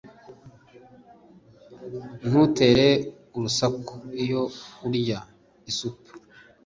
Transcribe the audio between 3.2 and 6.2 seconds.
urusaku iyo urya isupu